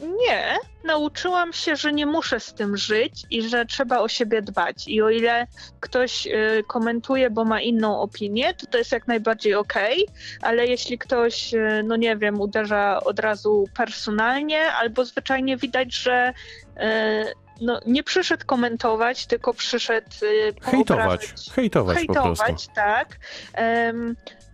[0.00, 4.88] Nie, nauczyłam się, że nie muszę z tym żyć i że trzeba o siebie dbać.
[4.88, 5.46] I o ile
[5.80, 10.06] ktoś y, komentuje, bo ma inną opinię, to to jest jak najbardziej okej,
[10.42, 16.32] ale jeśli ktoś, y, no nie wiem, uderza od razu personalnie, albo zwyczajnie widać, że
[16.76, 22.44] y, no, nie przyszedł komentować, tylko przyszedł y, Hejtować, poobrażać hejtować po prostu.
[22.44, 23.18] hejtować, tak.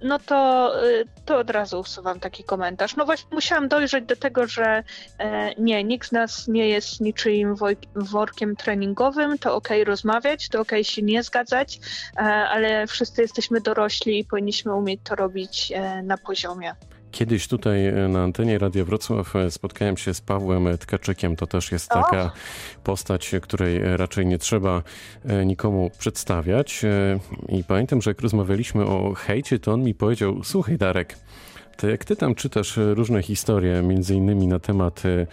[0.03, 2.96] No to, y, to od razu usuwam taki komentarz.
[2.96, 4.82] No właśnie musiałam dojrzeć do tego, że
[5.18, 7.55] e, nie, nikt z nas nie jest niczyim
[7.94, 11.80] workiem treningowym, to okej rozmawiać, to okej się nie zgadzać,
[12.16, 16.74] e, ale wszyscy jesteśmy dorośli i powinniśmy umieć to robić e, na poziomie.
[17.13, 21.37] Kiedyś tutaj e, na antenie Radia Wrocław e, spotkałem się z Pawłem Tkaczykiem.
[21.37, 22.33] To też jest taka
[22.85, 24.83] postać, e, której e, raczej nie trzeba
[25.25, 26.85] e, nikomu przedstawiać.
[26.85, 31.17] E, I pamiętam, że jak rozmawialiśmy o hejcie, to on mi powiedział, słuchaj Darek,
[31.77, 35.27] to jak ty tam czytasz e, różne historie, między innymi na temat e,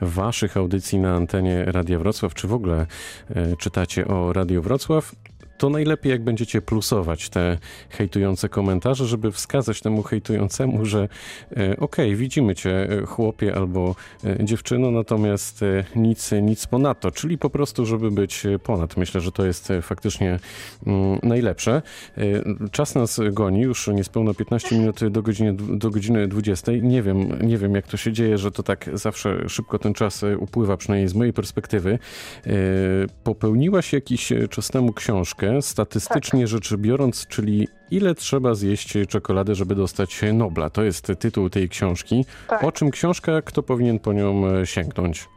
[0.00, 2.86] waszych audycji na antenie Radia Wrocław, czy w ogóle
[3.30, 5.14] e, czytacie o Radio Wrocław,
[5.58, 7.58] to najlepiej jak będziecie plusować te
[7.90, 11.08] hejtujące komentarze, żeby wskazać temu hejtującemu, że
[11.56, 13.94] e, okej, widzimy cię e, chłopie albo
[14.24, 15.60] e, dziewczyno, natomiast
[15.96, 18.96] nic, nic ponadto, czyli po prostu, żeby być ponad.
[18.96, 20.38] Myślę, że to jest faktycznie
[20.86, 21.82] mm, najlepsze.
[22.72, 26.72] Czas nas goni, już niespełna 15 minut do godziny, do godziny 20.
[26.72, 30.24] Nie wiem, nie wiem jak to się dzieje, że to tak zawsze szybko ten czas
[30.38, 31.98] upływa, przynajmniej z mojej perspektywy.
[33.24, 40.20] Popełniłaś jakiś czas temu książkę, statystycznie rzecz biorąc, czyli ile trzeba zjeść czekolady, żeby dostać
[40.32, 40.70] Nobla.
[40.70, 42.24] To jest tytuł tej książki.
[42.48, 42.64] Tak.
[42.64, 45.28] O czym książka, kto powinien po nią e, sięgnąć?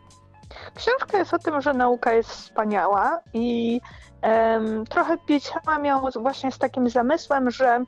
[0.76, 3.82] Książka jest o tym, że nauka jest wspaniała i
[4.22, 7.84] em, trochę pisałam ją z- właśnie z takim zamysłem, że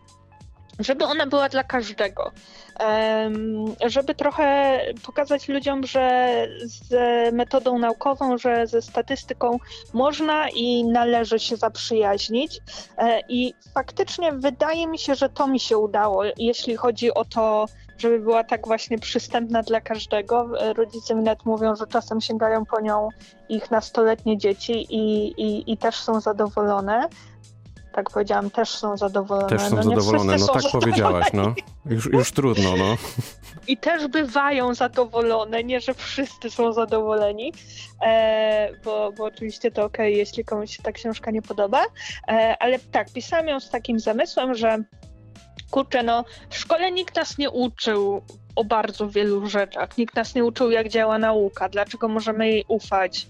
[0.80, 2.32] żeby ona była dla każdego.
[3.86, 6.94] Żeby trochę pokazać ludziom, że z
[7.34, 9.60] metodą naukową, że ze statystyką
[9.94, 12.60] można i należy się zaprzyjaźnić.
[12.98, 17.66] E, I faktycznie wydaje mi się, że to mi się udało, jeśli chodzi o to,
[17.98, 20.62] żeby była tak właśnie przystępna dla każdego.
[20.62, 23.10] E, Rodzice mi nawet mówią, że czasem sięgają po nią
[23.50, 27.08] ich nastoletnie dzieci i, i, i też są zadowolone.
[27.94, 29.50] Tak powiedziałam, też są zadowolone.
[29.50, 31.54] Też są no, zadowolone, no tak powiedziałaś, no.
[31.86, 32.96] Już, już trudno, no.
[33.68, 37.54] I też bywają zadowolone, nie, że wszyscy są zadowoleni,
[38.06, 41.86] e, bo, bo oczywiście to okej, jeśli komuś się ta książka nie podoba,
[42.28, 44.84] e, ale tak, pisałam ją z takim zamysłem, że
[45.72, 48.22] kurczę, no w szkole nikt nas nie uczył
[48.56, 49.98] o bardzo wielu rzeczach.
[49.98, 53.28] Nikt nas nie uczył, jak działa nauka, dlaczego możemy jej ufać,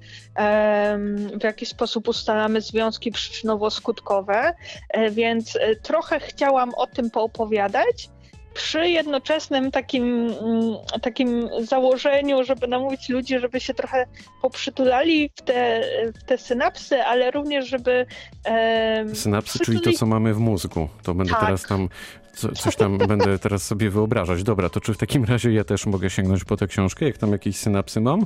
[1.40, 4.54] w jaki sposób ustalamy związki przyczynowo-skutkowe,
[4.90, 8.10] e, więc e, trochę chciałam o tym poopowiadać,
[8.54, 14.06] przy jednoczesnym takim, mm, takim założeniu, żeby namówić ludzi, żeby się trochę
[14.42, 15.82] poprzytulali w te,
[16.16, 18.06] w te synapsy, ale również, żeby.
[18.46, 20.88] em, Synapsy, czyli to, przytuli- co mamy w mózgu.
[21.04, 21.42] To będę Tak.
[21.42, 21.90] teraz tam,
[22.36, 24.44] co, coś tam będę teraz sobie wyobrażać.
[24.44, 27.32] Dobra, to czy w takim razie ja też mogę sięgnąć po tę książkę, jak tam
[27.32, 28.26] jakieś synapsy mam?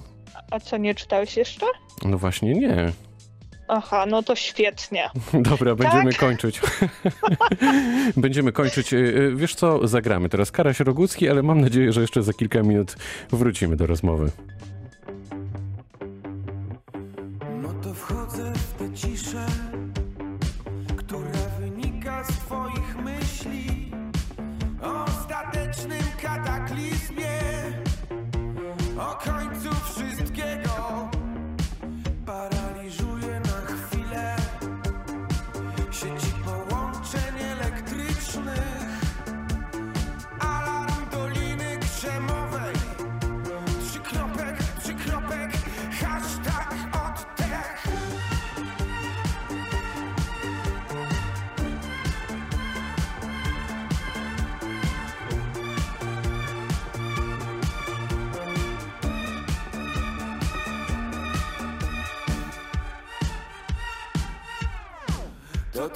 [0.51, 1.65] A co, nie czytałeś jeszcze?
[2.05, 2.91] No właśnie nie.
[3.67, 5.09] Aha, no to świetnie.
[5.49, 6.19] Dobra, będziemy Tak?
[6.19, 6.61] kończyć.
[8.17, 8.93] będziemy kończyć.
[8.93, 12.63] Y, y, Wiesz co, zagramy teraz Karaś Rogucki, ale mam nadzieję, że jeszcze za kilka
[12.63, 12.95] minut
[13.31, 14.31] wrócimy do rozmowy.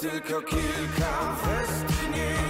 [0.02, 2.41] Tylko kilka westchnień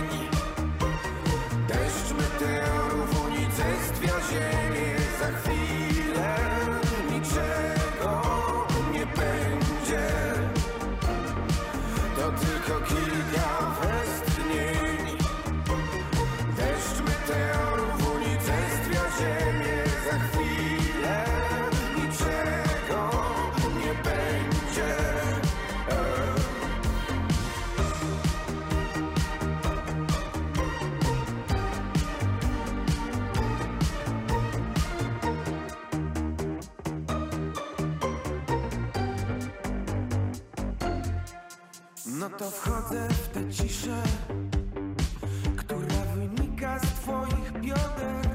[43.52, 44.04] ciszę,
[45.58, 48.30] która wynika z twoich bioder.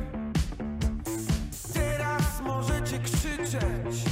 [1.74, 4.04] Teraz możecie krzyczeć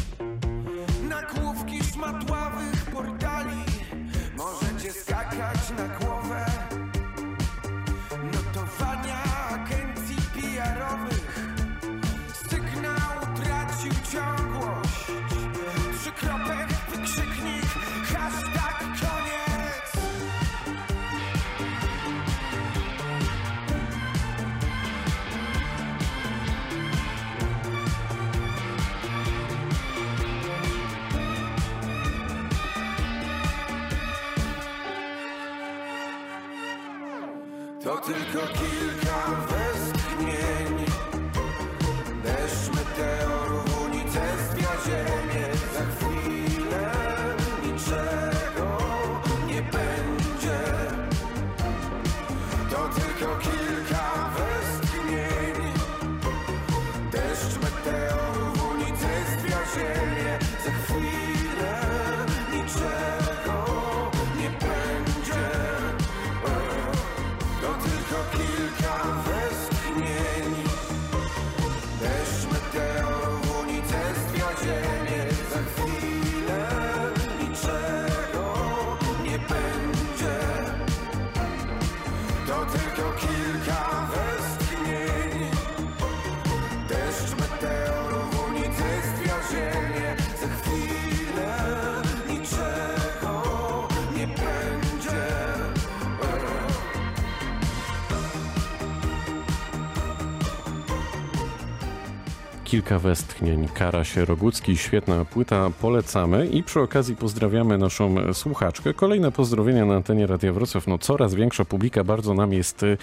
[102.74, 103.68] kilka westchnień.
[103.74, 108.94] Karaś Rogucki, świetna płyta, polecamy i przy okazji pozdrawiamy naszą słuchaczkę.
[108.94, 110.86] Kolejne pozdrowienia na antenie Radia Wrocław.
[110.86, 112.96] No coraz większa publika, bardzo nam jest y,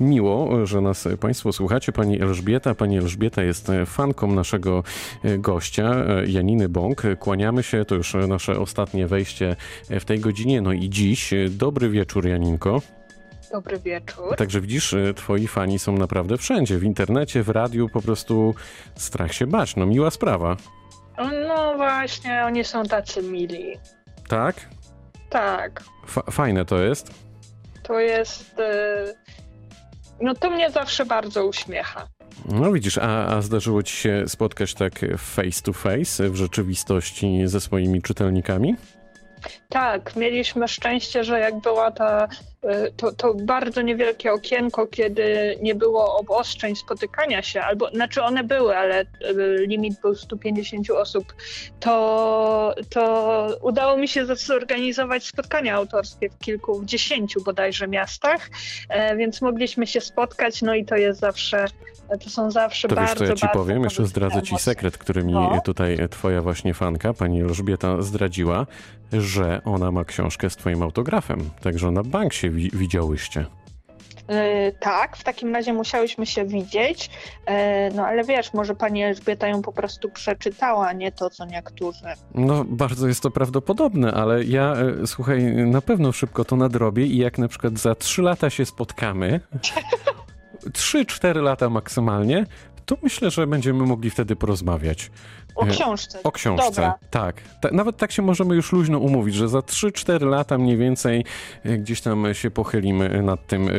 [0.00, 1.92] miło, że nas Państwo słuchacie.
[1.92, 4.82] Pani Elżbieta, Pani Elżbieta jest fanką naszego
[5.24, 7.02] y, gościa, y, Janiny Bąk.
[7.18, 9.56] Kłaniamy się, to już nasze ostatnie wejście
[9.90, 11.34] w tej godzinie, no i dziś.
[11.50, 12.82] Dobry wieczór, Janinko.
[13.56, 14.36] Dobry wieczór.
[14.36, 16.78] Także widzisz, y, twoi fani są naprawdę wszędzie.
[16.78, 18.54] W internecie, w radiu, po prostu
[18.94, 19.76] strach się bać.
[19.76, 20.56] No miła sprawa.
[21.48, 23.64] No właśnie, oni są tacy mili.
[24.28, 24.68] Tak?
[25.30, 27.10] Tak, Fa- fajne to jest.
[27.82, 28.58] to jest...
[28.58, 29.14] e,
[30.20, 32.06] No to mnie zawsze bardzo uśmiecha.
[32.48, 37.60] No widzisz, a, a zdarzyło ci się spotkać tak face to face w rzeczywistości ze
[37.60, 38.74] swoimi czytelnikami?
[39.68, 42.28] Tak, mieliśmy szczęście, że jak była ta,
[42.62, 48.44] e, to, to bardzo niewielkie okienko, kiedy nie było obostrzeń spotykania się, albo znaczy one
[48.44, 49.06] były, ale e,
[49.66, 51.34] limit był 150 osób,
[51.80, 58.50] to, to udało mi się zorganizować spotkania autorskie w kilku, w dziesięciu bodajże miastach,
[58.88, 61.64] e, więc mogliśmy się spotkać, no i to jest zawsze,
[62.24, 63.84] to są zawsze To bardzo, wiesz, co ja ci powiem?
[63.84, 65.60] Jeszcze zdradzę ci sekret, który mi No.
[65.64, 68.66] tutaj twoja właśnie fanka, pani Elżbieta, zdradziła,
[69.12, 71.50] że ona ma książkę z twoim autografem.
[71.62, 73.46] Także na bank się wi- widziałyście.
[74.28, 77.10] E, tak, w takim razie musiałyśmy się widzieć.
[77.46, 82.04] E, no ale wiesz, może pani Elżbieta ją po prostu przeczytała, nie to, co niektórzy.
[82.34, 87.18] No, bardzo jest to prawdopodobne, ale ja, e, słuchaj, na pewno szybko to nadrobię i
[87.18, 89.40] jak na przykład za trzy lata się spotkamy,
[90.72, 92.46] trzy, cztery lata maksymalnie,
[92.86, 95.10] to myślę, że będziemy mogli wtedy porozmawiać.
[95.56, 96.18] O E, książce.
[96.24, 96.94] O książce, Dobra.
[97.10, 97.36] tak.
[97.60, 101.24] Ta, nawet tak się możemy już luźno umówić, że za 3-4 lata mniej więcej
[101.64, 103.72] e, gdzieś tam się pochylimy nad tym e,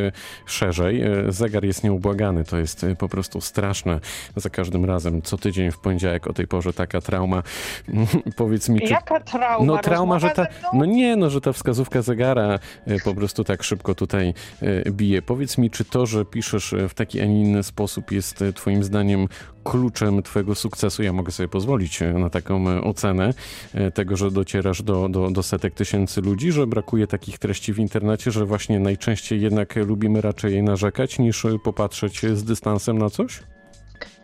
[0.46, 1.02] szerzej.
[1.02, 4.00] E, Zegar jest nieubłagany, to jest e, po prostu straszne.
[4.36, 7.44] Za każdym razem, co tydzień w poniedziałek o tej porze taka trauma.
[8.36, 8.94] Powiedz mi, czy...
[8.94, 9.66] Jaka trauma?
[9.66, 13.64] No trauma, że ta, no nie, no, że ta wskazówka zegara e, po prostu tak
[13.64, 15.22] szybko tutaj e, bije.
[15.22, 18.54] Powiedz mi, czy to, że piszesz e, w taki, a nie inny sposób jest e,
[18.54, 19.28] twoim zdaniem
[19.72, 21.03] kluczem twojego sukcesu?
[21.03, 23.34] Ja mogę sobie pozwolić e, na taką e, ocenę
[23.74, 27.80] e, tego, że docierasz do, do, do setek tysięcy ludzi, że brakuje takich treści w
[27.80, 33.39] internecie, że właśnie najczęściej jednak lubimy raczej narzekać niż popatrzeć z dystansem na coś?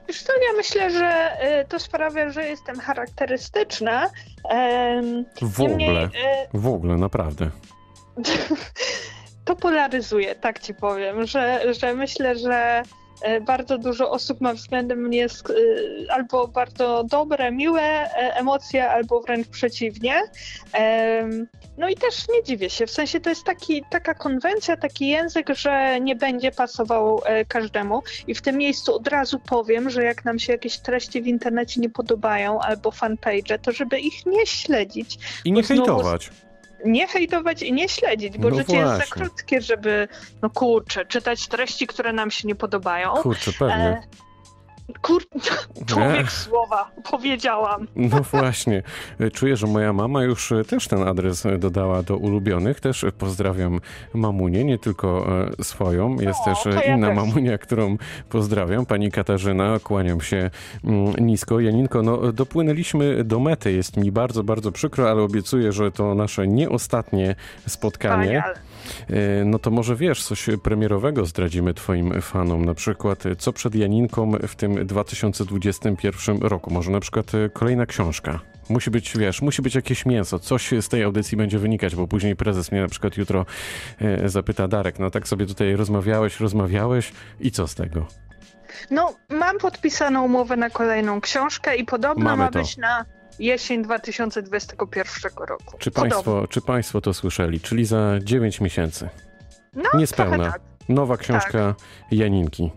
[0.07, 1.37] Wiesz co, ja myślę, że
[1.69, 4.09] to sprawia, że jestem charakterystyczna.
[5.41, 6.09] W niemniej, ogóle,
[6.53, 7.49] w ogóle, naprawdę.
[9.45, 12.83] to polaryzuje, tak ci powiem, że, że myślę, że
[13.41, 15.27] bardzo dużo osób ma względem mnie e,
[16.13, 20.21] albo bardzo dobre, miłe e, emocje, albo wręcz przeciwnie.
[21.77, 25.49] No i też nie dziwię się, w sensie to jest taki, taka konwencja, taki język,
[25.55, 28.03] że nie będzie pasował e, każdemu.
[28.27, 31.81] I w tym miejscu od razu powiem, że jak nam się jakieś treści w internecie
[31.81, 36.29] nie podobają, albo fanpage, to żeby ich nie śledzić, I nie Bo znowu- hejtować.
[36.85, 39.11] Nie hejtować i nie śledzić, bo No życie jest za właśnie.
[39.25, 40.07] krótkie, żeby,
[40.41, 43.13] no kurczę, czytać treści, które nam się nie podobają.
[43.13, 43.75] Kurczę, pewnie.
[43.75, 44.03] E,
[45.01, 45.23] kur...
[45.85, 47.87] Człowiek słowa, powiedziałam.
[47.95, 48.83] No właśnie.
[49.33, 52.79] Czuję, że moja mama już też ten adres dodała do ulubionych.
[52.79, 53.79] Też pozdrawiam
[54.13, 55.27] mamunię, nie tylko
[55.59, 56.15] e, swoją.
[56.19, 57.15] Jest też ja inna też.
[57.15, 57.97] mamunia, którą
[58.29, 58.85] pozdrawiam.
[58.85, 60.49] Pani Katarzyna, kłaniam się
[60.83, 61.59] mm, nisko.
[61.59, 63.71] Janinko, no dopłynęliśmy do mety.
[63.71, 67.35] Jest mi bardzo, bardzo przykro, ale obiecuję, że to nasze nie ostatnie
[67.67, 68.43] spotkanie.
[69.45, 72.65] No to może wiesz, coś premierowego zdradzimy twoim fanom.
[72.65, 76.73] Na przykład, e, co przed Janinką w tym 2021 roku?
[76.73, 78.39] Może na przykład e, kolejna książka.
[78.69, 80.39] Musi być, wiesz, musi być jakieś mięso.
[80.39, 83.45] Coś z tej audycji będzie wynikać, bo później prezes mnie na przykład jutro
[84.01, 88.07] e, zapyta, Darek, no tak sobie tutaj rozmawiałeś, rozmawiałeś i co z tego?
[88.91, 92.59] No, mam podpisaną umowę na kolejną książkę i podobno Mamy ma to.
[92.59, 93.05] być na
[93.39, 95.77] jesień 2021 roku.
[95.79, 96.15] Czy Podobno.
[96.15, 97.59] państwo, czy państwo to słyszeli?
[97.59, 99.09] Czyli za 9 miesięcy.
[99.75, 100.51] No, Niespełna.
[100.51, 100.61] tak.
[100.89, 101.75] Nowa książka
[102.11, 102.71] Janinki.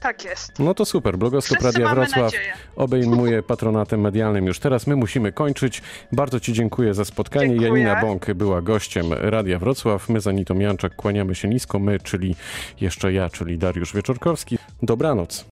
[0.00, 0.58] Tak jest.
[0.58, 1.18] No to super.
[1.18, 2.52] Blogoskop Radia Wrocław nadzieję.
[2.76, 4.86] obejmuje patronatem medialnym już teraz.
[4.86, 5.82] My musimy kończyć.
[6.12, 7.48] Bardzo Ci dziękuję za spotkanie.
[7.48, 7.82] Dziękuję.
[7.82, 10.08] Janina Bąk była gościem Radia Wrocław.
[10.08, 11.78] My za Anitą Janczak kłaniamy się nisko.
[11.78, 12.34] My, czyli
[12.80, 14.58] jeszcze ja, czyli Dariusz Wieczorkowski.
[14.82, 15.44] Dobranoc.